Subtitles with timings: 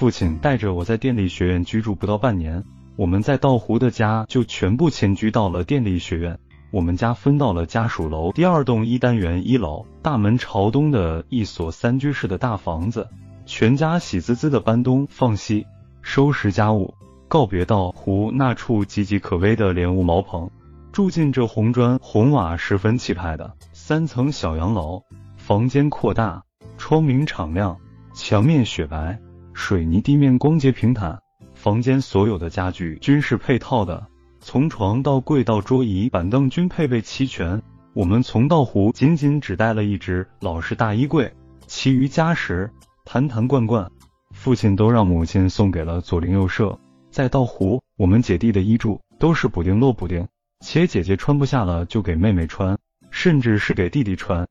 [0.00, 2.64] 父亲带着我在电力学院居住不到半年，
[2.96, 6.38] 我们在道湖的家就全部迁居到了电力学院。
[6.70, 13.10] 我们家分到了家属楼第二栋一单元一楼，大门朝东的一所三居室的大房子。
[13.44, 15.66] 全家喜滋滋的搬东放西，
[16.00, 16.94] 收拾家务，
[17.28, 20.50] 告别道湖那处岌岌可危的连屋茅棚，
[20.92, 25.02] 住进这红砖红瓦十分气派的三层小洋楼。
[25.36, 26.42] 房间扩大，
[26.78, 27.76] 窗明敞亮，
[28.14, 29.20] 墙面雪白，
[29.60, 31.20] 水泥地面光洁平坦。
[31.54, 34.06] 房间所有的家具均是配套的。
[34.40, 37.60] 从床到柜到桌椅板凳均配备齐全。
[37.92, 41.30] 我们从道湖仅仅只带了一只老式大衣柜，
[41.66, 42.70] 其余家什
[43.04, 43.90] 坛坛罐罐，
[44.32, 46.78] 父亲都让母亲送给了左邻右舍。
[47.10, 50.26] 在道湖，我们姐弟的衣著都是补丁摞补丁，
[50.64, 52.78] 且姐姐穿不下了就给妹妹穿，
[53.10, 54.46] 甚至是给弟弟穿。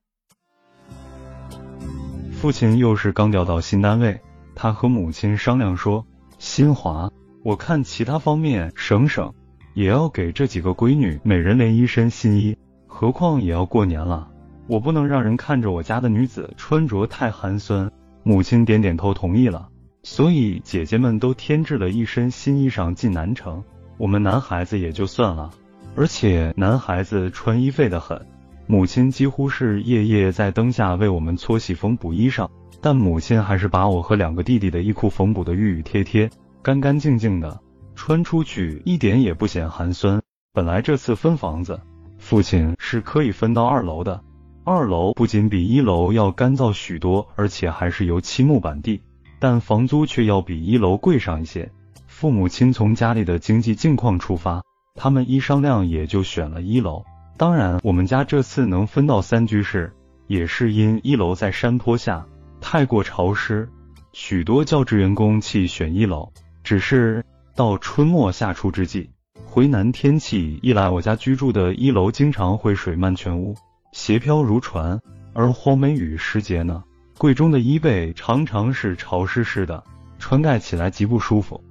[2.30, 4.20] 父亲又是刚调到新单位，
[4.62, 6.04] 他和母亲商量说
[6.38, 7.10] ：“新华，
[7.42, 9.32] 我看其他方面省省。”
[9.72, 12.54] 也要给这几个闺女每人连一身新衣，
[12.86, 14.28] 何况也要过年了，
[14.66, 17.90] 我不能让人看着我家的女子穿着太寒酸。
[18.22, 19.70] 母亲点点头同意了，
[20.02, 23.64] 所以姐姐们都添置了一身新衣裳进南城。
[23.96, 25.50] 我们男孩子也就算了，
[25.96, 28.26] 而且男孩子穿衣费得很，
[28.70, 32.48] 母亲几乎是夜夜在灯下为我们搓洗缝补衣裳，
[32.80, 36.30] 但母亲还是把我和两个弟弟的衣裤缝补的熠熠帖帖、
[36.62, 37.60] 干干净净的。
[37.96, 40.22] 穿出去一点也不显寒酸。
[40.52, 41.80] 本来这次分房子，
[42.16, 44.22] 父亲是可以分到二楼的。
[44.62, 49.02] 二楼不仅比一楼要干燥许多，而且还是油漆木板地，
[49.40, 51.68] 但房租却要比一楼贵上一些。
[52.06, 54.62] 父母亲从家里的经济境况出发，
[54.94, 57.02] 他们一商量也就选了一楼。
[57.40, 59.90] 当然，我们家这次能分到三居室，
[60.26, 62.26] 也是因一楼在山坡下，
[62.60, 63.66] 太过潮湿，
[64.12, 66.30] 许多教职员工弃选一楼。
[66.62, 67.24] 只是。
[67.56, 69.08] 到春末夏初之际，
[69.46, 73.54] 回南天气一来，我家居住的一楼经常会水漫全屋，
[73.92, 74.98] 斜飘如船；
[75.32, 76.84] 而黄梅雨时节呢，
[77.16, 79.82] 柜中的衣被常常是潮湿湿的，
[80.18, 81.62] 穿盖起来极不舒服。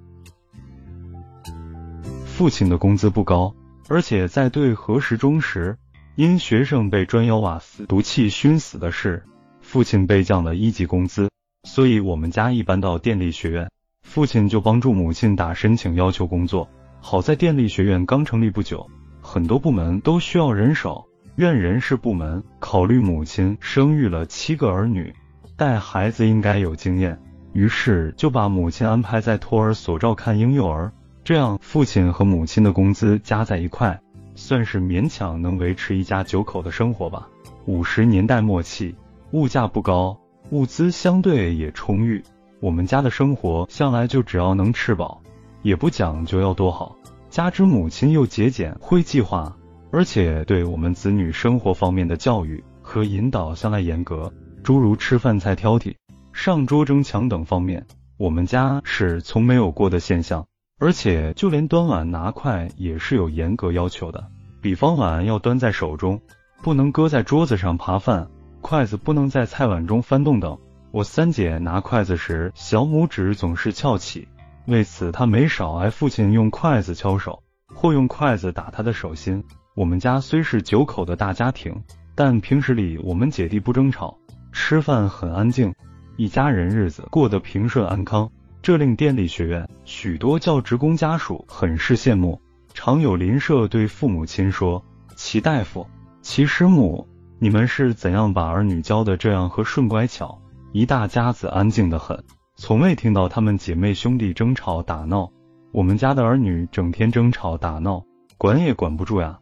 [2.25, 3.53] 父亲的工资不高，
[3.89, 5.75] 而且在对核实中时，
[6.15, 9.23] 因学生被砖窑瓦斯毒气熏死的事，
[9.61, 11.29] 父亲被降了一级工资，
[11.67, 13.67] 所以我们家一搬到电力学院。
[14.03, 16.69] 父亲就帮助母亲打申请要求工作。
[17.01, 18.87] 好在电力学院刚成立不久，
[19.21, 21.03] 很多部门都需要人手。
[21.37, 25.11] 院人事部门考虑母亲生育了七个儿女，
[25.57, 27.19] 带孩子应该有经验，
[27.53, 30.91] 于是就把母亲安排在托儿所照看婴幼儿。
[31.29, 34.01] 这样，父亲和母亲的工资加在一块，
[34.33, 37.29] 算是勉强能维持一家九口的生活吧。
[37.67, 38.95] 五十年代末期，
[39.29, 40.19] 物价不高，
[40.49, 42.23] 物资相对也充裕。
[42.59, 45.21] 我们家的生活向来就只要能吃饱，
[45.61, 46.95] 也不讲究要多好。
[47.29, 49.55] 加之母亲又节俭会计划，
[49.91, 55.93] 而且对我们子女生活方面的教育和引导向来严格，诸如吃饭菜挑剔、
[56.33, 57.85] 上桌争抢等方面，
[58.17, 60.47] 我们家是从没有过的现象。
[60.79, 64.25] 而且就连端碗拿筷也是有严格要求的，
[64.61, 66.21] 比方碗要端在手中，
[66.63, 68.29] 不能搁在桌子上扒饭，
[68.61, 70.57] 筷子不能在菜碗中翻动等。
[70.91, 74.27] 我三姐拿筷子时，小拇指总是翘起，
[74.67, 77.43] 为此她没少挨父亲用筷子敲手，
[77.75, 79.43] 或用筷子打她的手心。
[79.75, 81.83] 我们家虽是九口的大家庭，
[82.15, 84.17] 但平时里我们姐弟不争吵，
[84.53, 85.73] 吃饭很安静，
[86.15, 88.31] 一家人日子过得平顺安康，
[88.61, 92.41] 这令电力学院许多教职工家属很是羡慕。
[92.73, 94.83] 常有邻舍对父母亲说
[95.15, 95.87] ：“齐大夫、
[96.21, 97.07] 齐师母，
[97.39, 100.39] 你们是怎样把儿女教的这样和顺乖巧？”
[100.71, 102.23] 一大家子安静的很，
[102.55, 105.31] 从未听到他们姐妹兄弟争吵打闹。
[105.71, 108.03] 我们家的儿女整天争吵打闹，
[108.37, 109.39] 管也管不住呀。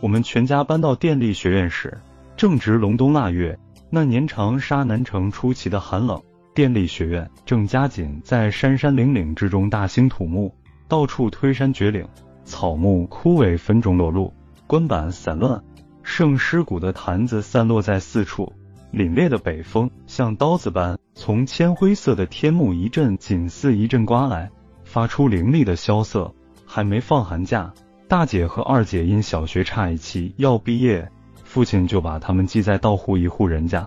[0.00, 1.98] 我们全家搬到电力学院时，
[2.36, 3.58] 正值隆冬腊月，
[3.90, 6.22] 那年长沙南城出奇的寒冷。
[6.56, 10.54] 电力学院正加紧在山山岭岭之中大兴土木，
[10.88, 12.08] 到处推山掘岭，
[12.46, 14.32] 草木枯萎，分种裸露，
[14.66, 15.62] 棺板散乱，
[16.02, 18.50] 剩尸骨的坛子散落在四处。
[18.90, 24.50] 凛冽的北风像刀子般从铅灰色的天幕一阵紧似一阵刮来，
[24.82, 26.32] 发出凌厉的萧瑟。
[26.64, 27.74] 还没放寒假，
[28.08, 31.06] 大姐和二姐因小学差一期要毕业，
[31.44, 33.86] 父亲就把他们寄在道户一户人家。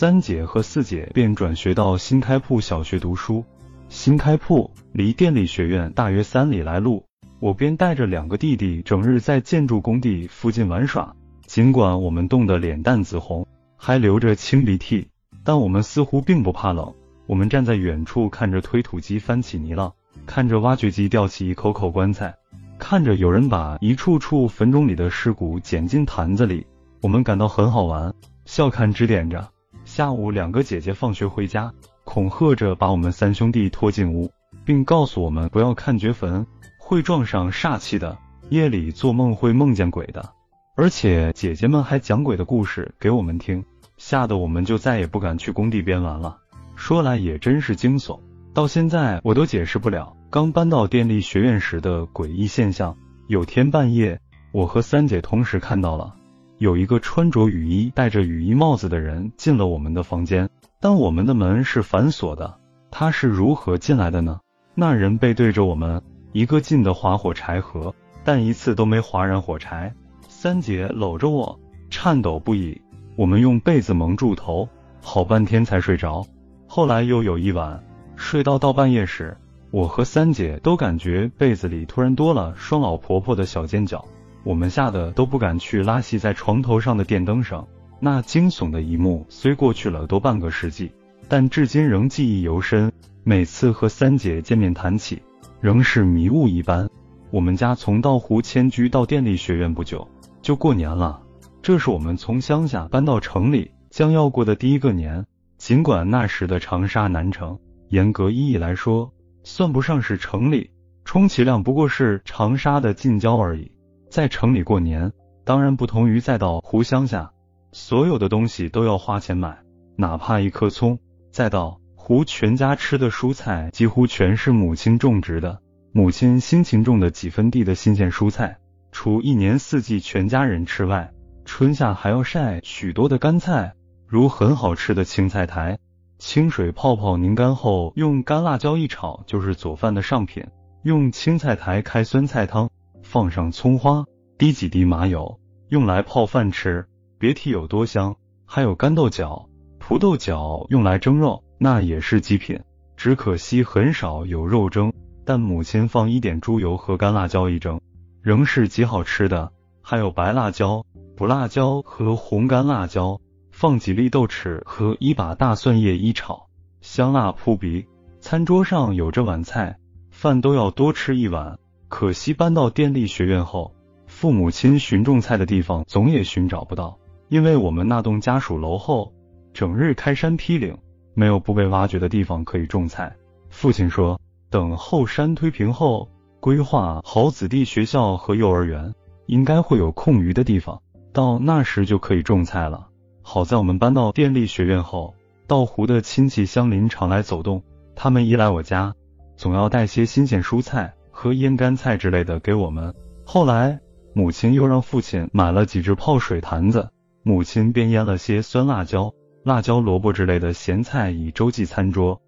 [0.00, 3.44] 三姐和四姐便转学到新开铺小学读书。
[3.88, 7.04] 新开铺离电力学院大约三里来路，
[7.40, 11.12] 我便带着两个弟弟整日在建筑工地附近玩耍。
[11.46, 13.44] 尽管我们冻得脸蛋紫红。
[13.76, 15.08] 还流着清鼻涕，
[15.42, 16.94] 但我们似乎并不怕冷。
[17.26, 19.92] 我们站在远处看着推土机翻起泥浪，
[20.26, 22.32] 看着挖掘机吊起一口口棺材，
[22.78, 26.64] 看着有人把一处处坟冢里的尸骨捡进坛子里，
[27.02, 28.14] 我们感到很好玩，
[28.44, 29.50] 笑看指点着。
[29.98, 31.74] 下午，两个姐姐放学回家，
[32.04, 34.30] 恐吓着把我们三兄弟拖进屋，
[34.64, 36.46] 并告诉我们不要看掘坟，
[36.78, 38.16] 会撞上煞气的，
[38.48, 40.30] 夜里做梦会梦见鬼的。
[40.76, 43.64] 而且姐姐们还讲鬼的故事给我们听，
[43.96, 46.38] 吓得我们就再也不敢去工地边玩了。
[46.76, 48.20] 说来也真是惊悚，
[48.54, 52.96] 到现在我都解释不了刚搬到电力学院时的诡异现象。
[53.26, 54.20] 有天半夜，
[54.52, 56.14] 我和三姐同时看到了，
[56.58, 60.48] 有一个穿着雨衣、戴着雨衣帽子的人进了我们的房间，
[60.80, 62.58] 但我们的门是反锁的，
[62.90, 64.40] 他是如何进来的呢？
[64.74, 66.02] 那人背对着我们，
[66.32, 67.94] 一个劲的划火柴盒，
[68.24, 69.94] 但一次都没划燃火柴。
[70.26, 71.58] 三姐搂着我，
[71.90, 72.80] 颤抖不已。
[73.14, 74.68] 我们用被子蒙住头，
[75.00, 76.26] 好半天才睡着。
[76.66, 77.82] 后来又有一晚，
[78.16, 79.36] 睡到到半夜时，
[79.70, 84.04] 我和三姐都感觉被子里突然多了双老婆婆的小尖角，
[84.44, 87.66] 我们吓得都不敢去拉系在床头上的电灯上。
[88.00, 90.92] 那惊悚的一幕虽过去了多半个世纪，
[91.28, 92.92] 但至今仍记忆犹深。
[93.24, 95.20] 每次和三姐见面谈起，
[95.60, 96.88] 仍是迷雾一般。
[97.30, 100.06] 我们家从道湖迁居到电力学院不久。
[100.40, 101.20] 就过年了，
[101.60, 105.26] 这是我们从乡下搬到城里将要过的第一个年。
[105.58, 107.58] 尽管那时的长沙南城，
[107.88, 109.12] 严格意义来说
[109.42, 110.70] 算不上是城里，
[111.04, 113.70] 充其量不过是长沙的近郊而已。
[114.10, 115.12] 在城里过年，
[115.44, 117.32] 当然不同于再到湖乡下，
[117.72, 119.58] 所有的东西都要花钱买，
[119.96, 120.98] 哪怕一颗葱。
[121.30, 125.60] 再到湖，全家吃的蔬菜几乎全是母亲种植的，
[125.92, 128.58] 母亲辛勤种的几分地的新鲜蔬菜。
[128.90, 131.12] 除一年四季全家人吃外，
[131.44, 133.74] 春夏还要晒许多的干菜，
[134.06, 135.78] 如很好吃的青菜苔，
[136.18, 140.46] 清水泡泡拧干后用干辣椒一炒就是佐饭的上品。
[140.82, 142.70] 用青菜苔开酸菜汤，
[143.10, 144.04] 放上葱花，
[144.36, 145.40] 滴几滴麻油，
[145.70, 146.86] 用来泡饭吃，
[147.18, 148.14] 别提有多香。
[148.44, 152.60] 还有干豆角、蒲豆角用来蒸肉，那也是极品。
[152.98, 154.92] 只可惜很少有肉蒸，
[155.24, 157.80] 但母亲放一点猪油和干辣椒一蒸。
[158.20, 159.50] 仍是极好吃的，
[159.80, 160.84] 还有白辣椒、
[161.16, 163.18] 不辣椒和红干辣椒，
[163.50, 166.46] 放几粒豆豉和一把大蒜叶一炒，
[166.82, 167.86] 香辣扑鼻。
[168.20, 169.78] 餐桌上有这碗菜，
[170.10, 171.58] 饭都要多吃一碗。
[171.88, 173.74] 可惜搬到电力学院后，
[174.06, 176.98] 父母亲寻种菜的地方总也寻找不到，
[177.28, 179.12] 因为我们那栋家属楼后
[179.52, 180.76] 整日开山劈岭，
[181.14, 183.16] 没有不被挖掘的地方可以种菜。
[183.50, 184.20] 父亲说，
[184.50, 186.08] 等后山推平后。
[186.40, 188.94] 规划好子弟学校和幼儿园，
[189.26, 190.80] 应该会有空余的地方，
[191.12, 192.86] 到那时就可以种菜了。
[193.22, 195.16] 好在我们搬到电力学院后，
[195.48, 197.64] 稻湖的亲戚乡邻常来走动，
[197.96, 198.94] 他们一来我家，
[199.36, 202.94] 总要带些新鲜蔬菜和腌干菜之类的给我们。
[203.24, 203.80] 后来
[204.14, 206.90] 母亲又让父亲买了几只泡水坛子，
[207.24, 209.12] 母亲便腌了些酸辣椒、
[209.42, 212.22] 辣椒萝卜之类的咸菜以周济餐桌。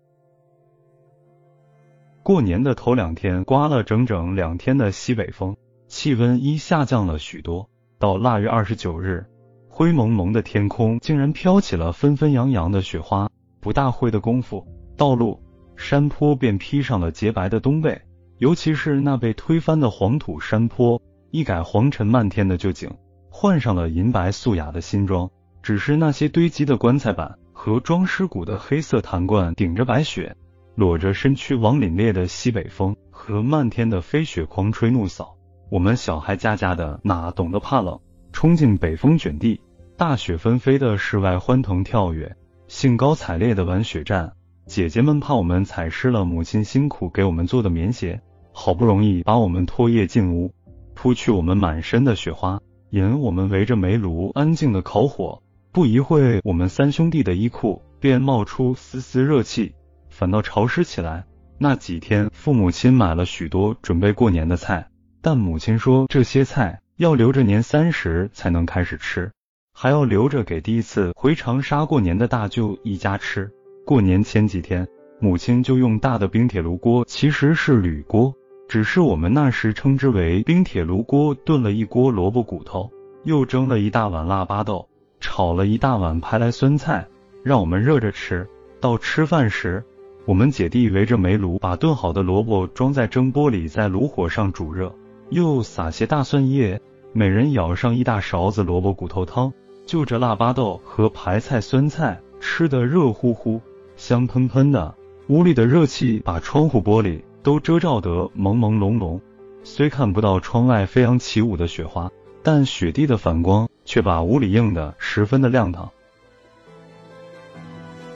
[2.25, 5.57] 过年的头两天，刮了整整两天的西北风，
[5.87, 7.71] 气温一下降了许多。
[8.01, 9.25] 到腊月二十九日，
[9.69, 13.31] 灰蒙蒙的天空竟然飘起了纷纷扬扬的雪花。
[13.61, 14.67] 不大会的功夫，
[14.97, 15.41] 道路、
[15.77, 17.97] 山坡便披上了洁白的冬被。
[18.41, 22.91] 尤其是那被推翻的黄土山坡，一改黄尘漫天的旧景，
[23.29, 25.31] 换上了银白素雅的新装。
[25.63, 30.35] 只是那些堆积的棺材板和装尸骨的黑色坛罐，顶着白雪。
[30.75, 35.37] 裸着身躯往凛冽的西北风和漫天的飞雪狂吹怒扫，
[35.71, 38.01] 我们小孩家家的哪懂得怕冷，
[38.33, 39.61] 冲进北风卷地，
[39.99, 42.35] 大雪纷飞的室外欢腾跳跃，
[42.69, 44.33] 兴高采烈的玩雪战。
[44.67, 48.23] 姐姐们怕我们踩湿了母亲辛苦给我们做的棉鞋，
[48.63, 50.53] 好不容易把我们拖曳进屋，
[50.95, 55.43] 扑去我们满身的雪花，引我们围着煤炉安静的烤火。
[55.73, 59.73] 不一会，我们三兄弟的衣裤便冒出丝丝热气。
[60.11, 61.25] 反倒潮湿起来。
[61.57, 64.91] 那几天，父母亲买了许多准备过年的菜，
[65.23, 69.33] 但母亲说这些菜要留着年三十才能开始吃，
[69.73, 73.51] 还要留着给第一次回长沙过年的大舅一家吃。
[73.87, 74.87] 过年前几天，
[75.19, 78.35] 母亲就用大的冰铁炉锅，其实是铝锅，
[78.71, 82.89] 只是我们那时称之为冰铁炉锅，炖了一锅萝卜骨头，
[83.25, 87.05] 又蒸了一大碗腊八豆，炒了一大碗排来酸菜，
[87.43, 88.49] 让我们热着吃。
[88.81, 89.83] 到吃饭时。
[90.25, 94.95] 我们姐弟围着煤炉，把炖好的萝卜装在蒸锅里，在炉火上煮热，
[95.31, 96.81] 又撒些大蒜叶，
[97.13, 99.53] 每人舀上一大勺子萝卜骨头汤，
[99.85, 103.61] 就着腊八豆和排菜、酸菜，吃得热乎乎。
[103.97, 104.95] 香喷喷的。
[105.27, 109.21] 屋里的热气把窗户玻璃都遮罩得朦朦胧胧，
[109.65, 112.11] 虽看不到窗外飞扬起舞的雪花，
[112.43, 115.91] 但雪地的反光却把屋里映得十分的亮堂。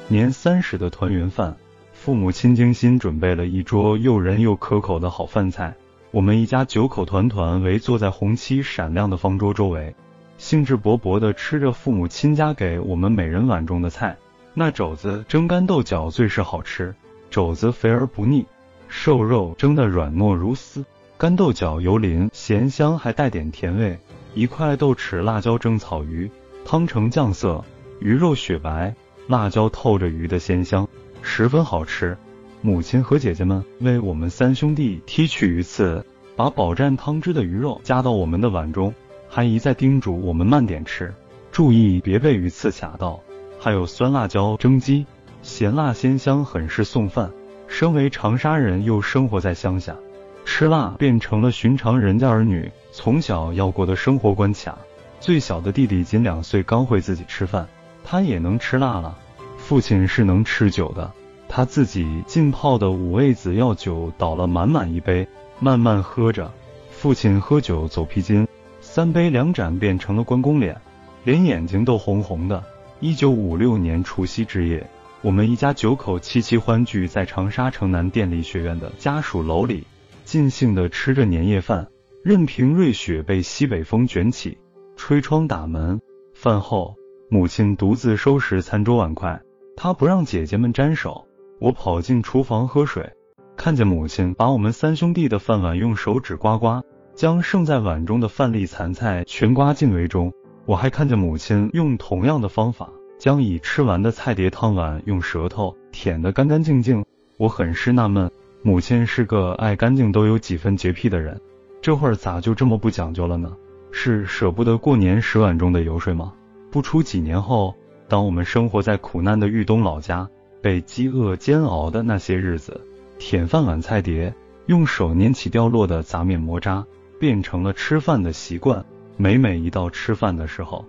[0.09, 1.57] 年三十的团圆饭，
[1.95, 5.75] 父母亲精心准备了一桌诱人又可口的好饭菜。
[6.11, 9.97] 我们一家九口团团围坐在红漆闪亮的方桌周围，
[10.37, 14.17] 兴致勃勃地吃着父母亲家给我们每人碗中的菜。
[14.53, 16.95] 那肘子蒸干豆角最是好吃。
[17.31, 18.47] 肘子肥而不腻，
[18.97, 20.83] 瘦肉蒸得软糯如丝，
[21.19, 23.99] 干豆角油淋咸香，还带点甜味。
[24.35, 26.31] 一块豆豉辣椒蒸草鱼，
[26.65, 27.63] 汤呈酱色，
[27.99, 28.95] 鱼肉雪白，
[29.27, 30.89] 辣椒透着鱼的鲜香，
[31.23, 32.17] 十分好吃。
[32.63, 36.03] 母亲和姐姐们为我们三兄弟剔去鱼刺，
[36.37, 38.95] 把饱蘸汤汁的鱼肉夹到我们的碗中，
[39.29, 41.13] 还一再叮嘱我们慢点吃，
[41.51, 43.21] 注意别被鱼刺卡到。
[43.59, 45.05] 还有酸辣椒蒸鸡。
[45.43, 47.31] 咸辣鲜香，很是送饭。
[47.67, 49.97] 身为长沙人，又生活在乡下，
[50.45, 54.79] 吃辣变成了寻常人家儿女从小要过的生活关卡。
[55.21, 57.67] 最小的弟弟仅两岁，刚会自己吃饭，
[58.05, 59.17] 他也能吃辣了。
[59.57, 61.11] 父亲是能吃酒的，
[61.49, 65.27] 他自己浸泡的五味子药酒倒了满满一杯，
[65.59, 66.53] 慢慢喝着。
[66.91, 68.47] 父亲喝酒走皮筋，
[68.81, 70.79] 三杯两盏变成了关公脸，
[71.25, 72.63] 连眼睛都红红的。
[73.01, 74.87] 一九五六年除夕之夜。
[75.25, 79.87] 我们一家九口齐齐欢聚在长沙城南电力学院的家属楼里，
[80.27, 81.89] 尽兴地吃着年夜饭，
[82.23, 84.59] 任凭瑞雪被西北风卷起，
[84.97, 85.99] 吹窗打门。
[86.35, 86.95] 饭后，
[87.31, 89.41] 母亲独自收拾餐桌碗筷，
[89.79, 91.27] 她不让姐姐们沾手。
[91.59, 93.11] 我跑进厨房喝水，
[93.57, 96.83] 看见母亲把我们三兄弟的饭碗用手指刮刮，
[97.15, 100.35] 将剩在碗中的饭粒残菜全刮进围中。
[100.67, 102.91] 我还看见母亲用同样的方法。
[103.25, 107.03] 将已吃完的菜碟汤碗用舌头舔得干干净净，
[107.39, 108.31] 我很是纳闷，
[108.63, 111.41] 母亲是个爱干净都有几分洁癖的人，
[111.81, 113.57] 这会儿咋就这么不讲究了呢？
[113.91, 116.35] 是舍不得过年十碗中的油水吗？
[116.71, 117.75] 不出几年后，
[118.09, 120.29] 当我们生活在苦难的豫东老家，
[120.61, 122.79] 被饥饿煎熬的那些日子，
[123.19, 124.35] 舔饭碗菜碟，
[124.67, 126.85] 用手捻起掉落的杂面馍渣，
[127.19, 128.85] 变成了吃饭的习惯。
[129.17, 130.85] 每每一到吃饭的时候，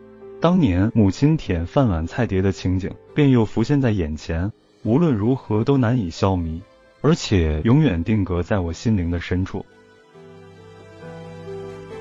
[0.46, 4.52] 当年母亲舔饭碗菜碟的情景，便又浮现在眼前，
[4.84, 6.62] 无论如何都难以消弭，
[7.02, 9.66] 而且永远定格在我心灵的深处。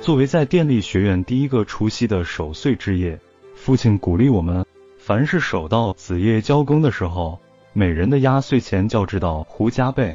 [0.02, 3.18] 作为在电力学院第一个除夕的守岁之夜，
[3.54, 4.66] 父亲鼓励我们，
[4.98, 7.40] 凡是守到子夜交更的时候，
[7.72, 10.14] 每人的压岁钱较知道胡加倍。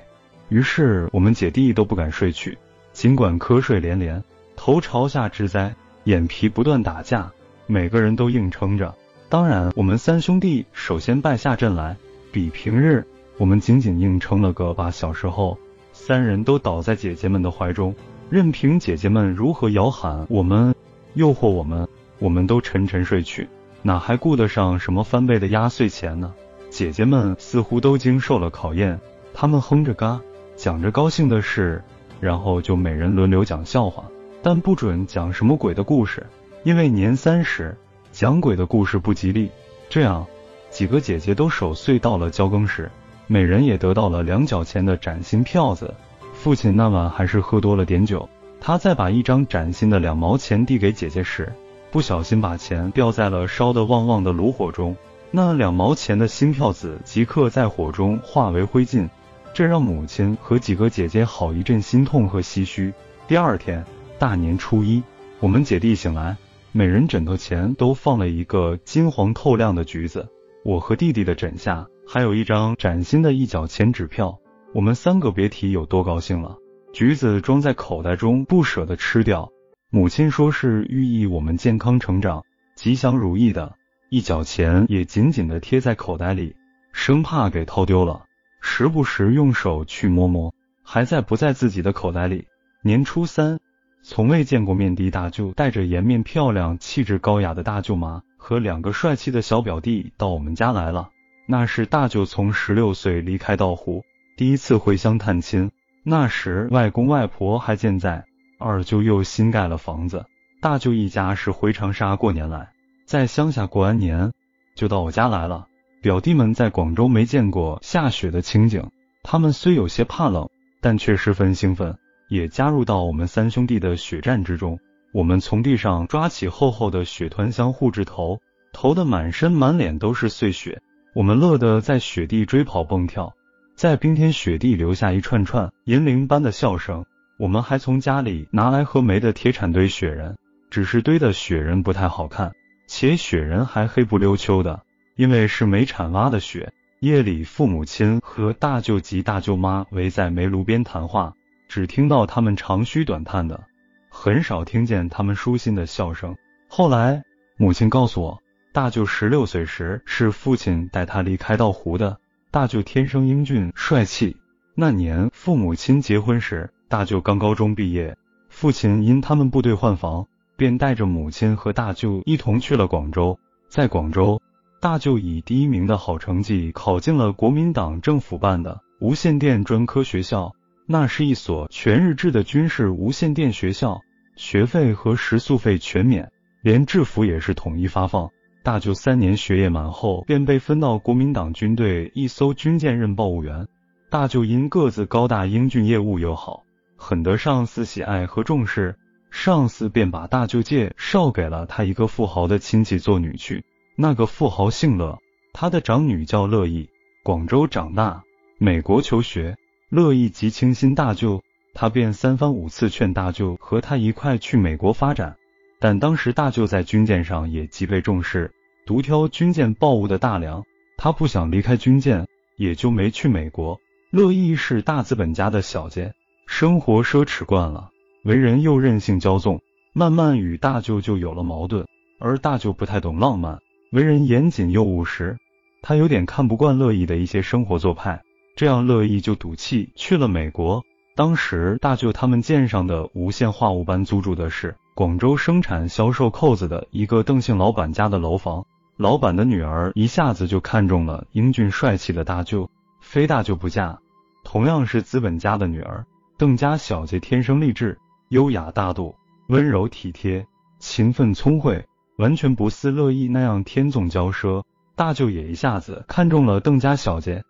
[0.50, 2.60] 于是我们姐弟都不敢睡去，
[2.94, 4.24] 尽管瞌睡连连，
[4.56, 7.32] 头朝下之灾，眼皮不断打架。
[7.72, 8.96] 每个人都硬撑着，
[9.30, 11.96] 当然，我们三兄弟首先败下阵来。
[12.32, 13.06] 比平日，
[13.38, 15.56] 我们仅仅硬撑了个把小时后，
[15.94, 17.94] 三人都倒在姐姐们的怀中，
[18.28, 20.74] 任凭姐姐们如何摇喊我们，
[21.14, 23.48] 诱惑我们，我们都沉沉睡去，
[23.84, 26.34] 哪还顾得上什么翻倍的压岁钱呢？
[26.72, 29.00] 姐姐们似乎都经受了考验，
[29.32, 30.20] 她们哼着嘎，
[30.56, 31.84] 讲着高兴的事，
[32.20, 34.06] 然后就每人轮流讲笑话，
[34.42, 36.26] 但不准讲什么鬼的故事。
[36.64, 37.76] 因为年三十
[38.12, 39.50] 讲鬼的故事不吉利，
[39.90, 40.26] 这样
[40.70, 42.92] 几个姐姐都守岁到了交更时，
[43.28, 45.94] 每人也得到了两角钱的崭新票子。
[46.34, 48.28] 父亲那晚还是喝多了点酒，
[48.60, 51.52] 他再把一张崭新的两毛钱递给姐姐时，
[51.92, 54.96] 不小心把钱掉在了烧得旺旺的炉火中，
[55.32, 59.10] 那两毛钱的新票子即刻在火中化为灰烬，
[59.54, 62.94] 这让母亲和几个姐姐好一阵心痛和唏嘘。
[63.28, 63.84] 第二天
[64.18, 65.02] 大年初一，
[65.40, 66.36] 我们姐弟醒来。
[66.72, 70.30] 每人枕头前都放了一个金黄透亮的橘子，
[70.64, 74.40] 我和弟弟的枕下还有一张崭新的一角钱纸票，
[74.76, 76.58] 我们三个别提有多高兴了。
[76.94, 79.52] 橘子装在口袋中，不舍得吃掉。
[79.90, 82.44] 母亲说是寓意我们健康成长、
[82.76, 83.76] 吉祥如意的，
[84.12, 86.56] 一角钱也紧紧的贴在口袋里，
[86.94, 88.26] 生怕给偷丢了，
[88.62, 92.46] 时不时用手去摸摸，还在不在自己的口袋里。
[92.84, 93.60] 年初三。
[94.02, 101.10] 从未见过面的大舅带着颜面漂亮、气质高雅的大舅妈和两个帅气的小表弟到我们家来了。
[101.46, 104.04] 那是大舅从十六岁离开稻湖，
[104.38, 105.72] 第一次回乡探亲。
[106.04, 108.26] 那时外公外婆还健在，
[108.58, 110.26] 二舅又新盖了房子。
[110.62, 112.70] 大舅一家是回长沙过年来，
[113.06, 114.32] 在乡下过完年
[114.76, 115.68] 就到我家来了。
[116.02, 118.90] 表弟们在广州没见过下雪的情景，
[119.24, 120.50] 他们虽有些怕冷，
[120.82, 121.98] 但却十分兴奋。
[122.30, 124.80] 也加入到我们三兄弟的血战之中。
[125.12, 128.40] 我们从地上抓起厚厚的雪团，相互掷投，
[128.72, 130.82] 投的满身满脸都是碎雪。
[131.16, 133.34] 我们乐得在雪地追跑蹦跳，
[133.76, 137.04] 在冰天雪地留下一串串银铃般的笑声。
[137.40, 140.38] 我们还从家里拿来和煤的铁铲堆雪人，
[140.70, 142.52] 只是堆的雪人不太好看，
[142.88, 144.84] 且雪人还黑不溜秋的，
[145.16, 146.72] 因为是煤铲挖的雪。
[147.00, 151.34] 夜里，父母亲和大舅及大舅妈围在煤炉边谈话，
[151.70, 153.64] 只听到他们长吁短叹的，
[154.10, 156.36] 很少听见他们舒心的笑声。
[156.68, 157.22] 后来，
[157.58, 158.42] 母亲告诉我，
[158.74, 162.18] 大舅十六岁时是父亲带他离开稻湖的。
[162.50, 164.36] 大舅天生英俊帅气，
[164.74, 168.18] 那年父母亲结婚时，大舅刚高中毕业，
[168.50, 170.26] 父亲因他们部队换房，
[170.58, 173.38] 便带着母亲和大舅一同去了广州，
[173.70, 174.42] 在广州。
[174.82, 180.56] 大舅以第一名的好成绩考进了国民党政府办的无线电专科学校，
[180.92, 184.02] 那是一所全日制的军事无线电学校，
[184.36, 186.32] 学费和食宿费全免，
[186.64, 188.32] 连制服也是统一发放。
[188.64, 193.68] 大舅三年学业满后，便被分到国民党军队一艘军舰任报务员。
[194.10, 196.64] 大舅因个子高大、英俊、业务又好，
[196.98, 198.98] 很得上司喜爱和重视，
[199.30, 203.62] 上司便把大舅介绍给了他一个富豪的亲戚做女婿。
[203.96, 205.20] 那个富豪姓乐，
[205.54, 206.90] 他的长女叫乐意，
[207.22, 208.24] 广州长大，
[208.58, 209.56] 美国求学。
[209.90, 211.42] 乐意极倾心大舅，
[211.74, 215.36] 他便三番五次劝大舅和他一块去美国发展。
[215.80, 218.52] 但当时大舅在军舰上也极被重视，
[218.86, 220.64] 独挑军舰报务的大梁，
[220.96, 223.80] 他不想离开军舰，也就没去美国。
[224.12, 226.14] 乐意是大资本家的小姐，
[226.46, 227.90] 生活奢侈惯了，
[228.24, 229.60] 为人又任性骄纵，
[229.94, 231.88] 慢慢与大舅就有了矛盾。
[232.20, 233.58] 而大舅不太懂浪漫。
[233.92, 235.38] 为人严谨又务实，
[235.82, 238.22] 他有点看不惯乐意的一些生活做派，
[238.60, 240.84] 这样乐意就赌气去了美国。
[241.16, 248.66] 当时大舅他们舰上的无线话务班租住的是广州生产销售扣子的一个邓姓老板家的楼房，
[248.98, 253.98] 老板的女儿一下子就看中了英俊帅气的大舅，非大舅不嫁。
[254.44, 256.06] 同样是资本家的女儿，
[256.38, 259.16] 邓家小姐天生丽质，优雅大度，
[259.48, 260.46] 温柔体贴，
[260.80, 261.86] 勤奋聪慧。
[262.18, 264.64] 完全不似乐意那样天纵骄奢，
[264.98, 267.46] 大舅也一下子看中了邓家小姐。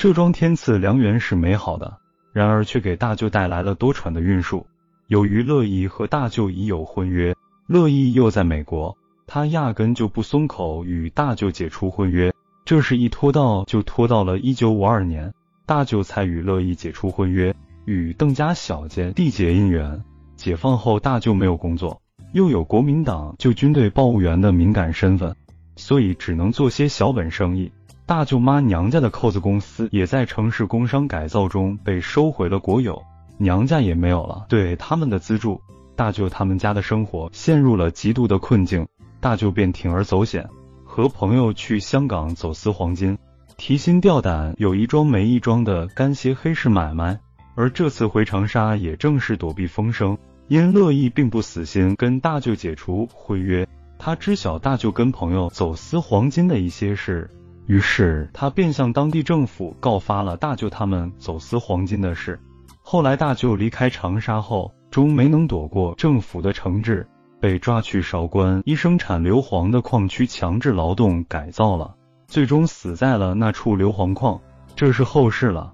[0.00, 1.98] 这桩天赐良缘是美好的，
[2.32, 4.66] 然而却给大舅带来了多舛的运数。
[5.08, 7.36] 由于乐意和大舅已有婚约，
[7.66, 12.32] 乐意又在美国，他压根就不松口与大舅解除婚约。
[12.64, 15.34] 这事一拖到就拖到了一九五二年，
[15.66, 20.02] 大舅才与乐意解除婚约，与邓家小姐缔结姻缘。
[20.34, 22.00] 解放后，大舅没有工作。
[22.32, 25.36] 又有国民党旧军队报务员的敏感身份，
[25.76, 27.70] 所以只能做些小本生意。
[28.10, 33.00] 大舅妈娘家的扣子公司也在城市工商改造中被收回了国有，
[33.38, 35.60] 娘家也没有了对他们的资助，
[35.94, 38.84] 大舅他们家的生活陷入了极度的困境。
[39.20, 40.48] 大舅便铤而走险，
[40.84, 43.16] 和朋友去香港走私黄金，
[43.56, 47.16] 提心吊胆有一桩没一桩的干些黑市买卖。
[47.54, 50.18] 而这次回长沙也正是躲避风声。
[50.48, 53.68] 因乐意并不死心跟大舅解除婚约，
[54.00, 57.30] 他知晓大舅跟朋友走私黄金的一些事，
[57.70, 62.36] 于是他便向当地政府告发了大舅他们走私黄金的事。
[62.82, 67.06] 后来大舅离开长沙后，终没能躲过政府的惩治，
[67.40, 71.94] 被抓去韶关一生产硫磺的矿区强制劳动改造了，
[72.26, 74.40] 最终死在了那处硫磺矿。
[74.74, 75.72] 这是后事了。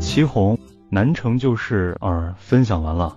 [0.00, 0.58] 祁红，
[0.90, 3.16] 南城旧事二，分享完了。